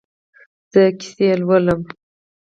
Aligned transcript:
زه 0.71 0.81
کیسې 0.99 1.29
لولم 1.39 1.81